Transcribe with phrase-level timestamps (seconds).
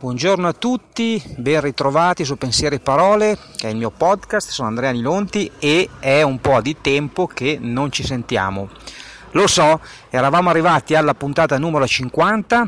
[0.00, 4.68] Buongiorno a tutti, ben ritrovati su Pensieri e Parole, che è il mio podcast, sono
[4.68, 8.70] Andrea Nilonti e è un po' di tempo che non ci sentiamo.
[9.32, 9.78] Lo so,
[10.08, 12.66] eravamo arrivati alla puntata numero 50,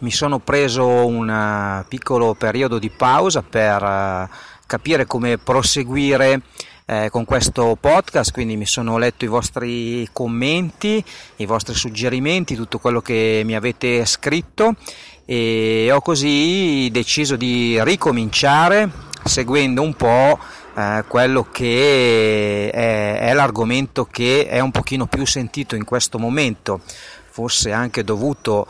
[0.00, 4.28] mi sono preso un eh, piccolo periodo di pausa per eh,
[4.66, 6.42] capire come proseguire
[6.84, 11.02] eh, con questo podcast, quindi mi sono letto i vostri commenti,
[11.36, 14.74] i vostri suggerimenti, tutto quello che mi avete scritto
[15.32, 18.90] e ho così deciso di ricominciare
[19.22, 20.36] seguendo un po'
[20.76, 26.80] eh, quello che è, è l'argomento che è un pochino più sentito in questo momento,
[27.30, 28.66] forse anche dovuto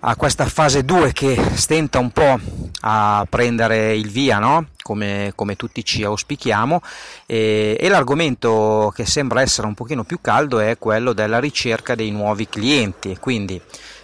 [0.00, 2.40] a questa fase 2 che stenta un po'
[2.80, 4.68] a prendere il via, no?
[4.80, 6.80] come, come, tutti ci auspichiamo,
[7.26, 12.10] e, e, l'argomento che sembra essere un pochino più caldo è quello della ricerca dei
[12.10, 13.18] nuovi clienti.
[13.20, 13.60] Quindi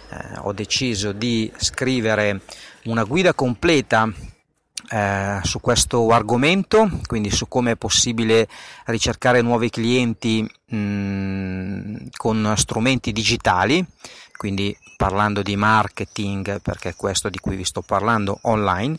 [0.09, 2.41] eh, ho deciso di scrivere
[2.85, 4.11] una guida completa
[4.89, 8.47] eh, su questo argomento, quindi su come è possibile
[8.85, 13.83] ricercare nuovi clienti mh, mm, con strumenti digitali,
[14.37, 18.97] quindi parlando di marketing, perché è questo di cui vi sto parlando online.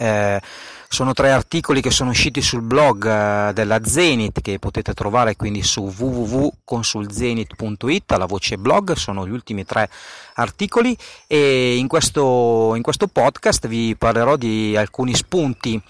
[0.00, 0.40] Eh,
[0.88, 5.62] sono tre articoli che sono usciti sul blog eh, della Zenit che potete trovare quindi
[5.62, 9.90] su www.consulzenit.it alla voce blog, sono gli ultimi tre
[10.34, 10.96] articoli.
[11.26, 15.80] E in questo, in questo podcast vi parlerò di alcuni spunti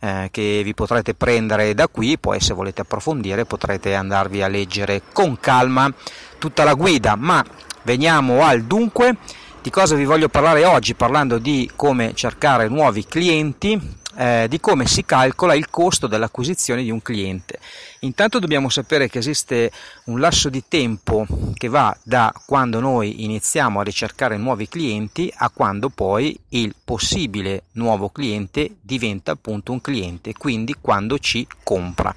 [0.00, 5.02] eh, che vi potrete prendere da qui, poi se volete approfondire potrete andarvi a leggere
[5.12, 5.92] con calma
[6.38, 7.44] tutta la guida, ma
[7.82, 9.16] veniamo al dunque.
[9.60, 10.94] Di cosa vi voglio parlare oggi?
[10.94, 16.90] Parlando di come cercare nuovi clienti eh, di come si calcola il costo dell'acquisizione di
[16.90, 17.58] un cliente.
[18.00, 19.70] Intanto dobbiamo sapere che esiste
[20.04, 25.50] un lasso di tempo che va da quando noi iniziamo a ricercare nuovi clienti a
[25.50, 32.14] quando poi il possibile nuovo cliente diventa appunto un cliente, quindi quando ci compra.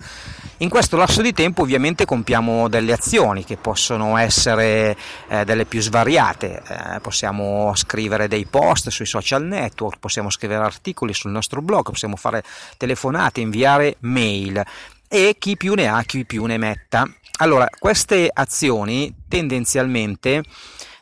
[0.61, 4.95] In questo lasso di tempo ovviamente compiamo delle azioni che possono essere
[5.27, 11.15] eh, delle più svariate, eh, possiamo scrivere dei post sui social network, possiamo scrivere articoli
[11.15, 12.43] sul nostro blog, possiamo fare
[12.77, 14.63] telefonate, inviare mail
[15.07, 17.09] e chi più ne ha, chi più ne metta.
[17.37, 20.43] Allora, queste azioni tendenzialmente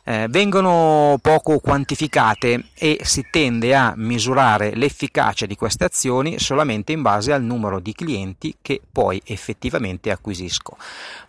[0.10, 7.04] eh, vengono poco quantificate e si tende a misurare l'efficacia di queste azioni solamente in
[7.04, 10.78] base al numero di clienti che poi effettivamente acquisisco.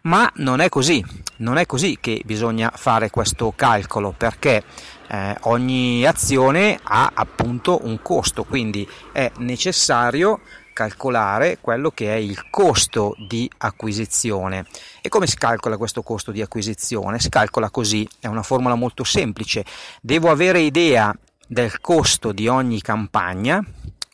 [0.03, 1.05] Ma non è così,
[1.37, 4.65] non è così che bisogna fare questo calcolo perché
[5.09, 10.41] eh, ogni azione ha appunto un costo, quindi è necessario
[10.73, 14.67] calcolare quello che è il costo di acquisizione.
[15.01, 17.19] E come si calcola questo costo di acquisizione?
[17.19, 19.65] Si calcola così, è una formula molto semplice.
[20.01, 21.17] Devo avere idea
[21.47, 23.65] del costo di ogni campagna,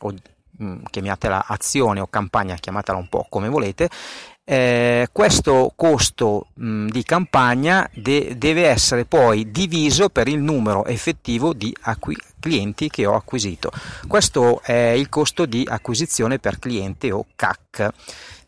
[0.01, 0.15] o
[0.63, 3.89] mm, chiamatela azione o campagna, chiamatela un po' come volete,
[4.49, 11.53] eh, questo costo mh, di campagna de- deve essere poi diviso per il numero effettivo
[11.53, 13.71] di acqui- clienti che ho acquisito.
[14.07, 17.93] Questo è il costo di acquisizione per cliente o CAC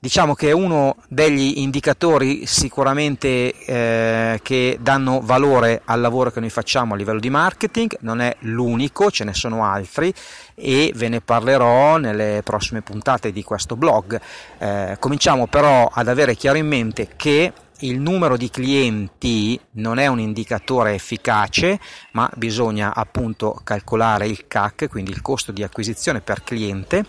[0.00, 6.50] diciamo che è uno degli indicatori sicuramente eh, che danno valore al lavoro che noi
[6.50, 10.12] facciamo a livello di marketing, non è l'unico, ce ne sono altri
[10.54, 14.20] e ve ne parlerò nelle prossime puntate di questo blog.
[14.58, 20.06] Eh, cominciamo però ad avere chiaro in mente che il numero di clienti non è
[20.06, 21.78] un indicatore efficace,
[22.12, 27.04] ma bisogna appunto calcolare il CAC, quindi il costo di acquisizione per cliente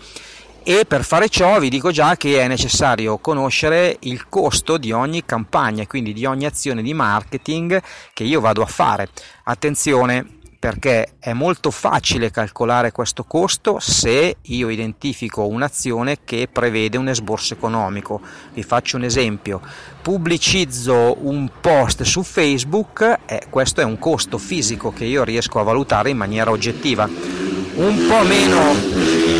[0.62, 5.24] e per fare ciò vi dico già che è necessario conoscere il costo di ogni
[5.24, 7.80] campagna, quindi di ogni azione di marketing
[8.12, 9.08] che io vado a fare.
[9.44, 17.08] Attenzione perché è molto facile calcolare questo costo se io identifico un'azione che prevede un
[17.08, 18.20] esborso economico.
[18.52, 19.62] Vi faccio un esempio,
[20.02, 25.62] pubblicizzo un post su Facebook e questo è un costo fisico che io riesco a
[25.62, 27.04] valutare in maniera oggettiva.
[27.06, 29.38] Un po' meno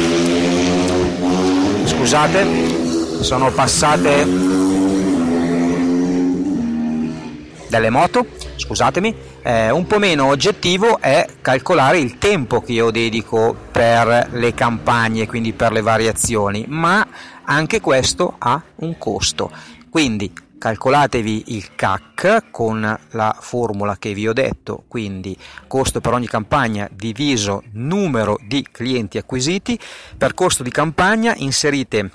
[1.85, 4.25] scusate, sono passate
[7.69, 8.25] delle moto,
[8.57, 14.55] scusatemi, eh, un po' meno oggettivo è calcolare il tempo che io dedico per le
[14.55, 17.07] campagne, quindi per le variazioni, ma
[17.45, 19.51] anche questo ha un costo.
[19.89, 26.27] Quindi calcolatevi il CAC con la formula che vi ho detto, quindi costo per ogni
[26.27, 29.79] campagna diviso numero di clienti acquisiti,
[30.19, 32.11] per costo di campagna inserite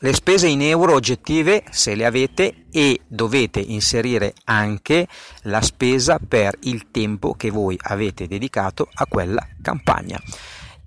[0.00, 5.08] le spese in euro oggettive se le avete e dovete inserire anche
[5.42, 10.20] la spesa per il tempo che voi avete dedicato a quella campagna.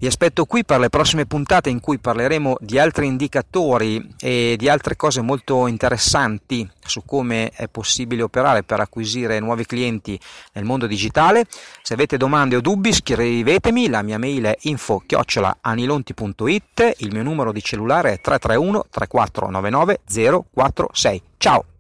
[0.01, 4.67] Vi aspetto qui per le prossime puntate in cui parleremo di altri indicatori e di
[4.67, 10.19] altre cose molto interessanti su come è possibile operare per acquisire nuovi clienti
[10.53, 11.45] nel mondo digitale.
[11.83, 17.61] Se avete domande o dubbi scrivetemi, la mia mail è info-anilonti.it, il mio numero di
[17.61, 19.99] cellulare è 331 3499
[20.51, 21.21] 046.
[21.37, 21.70] Ciao!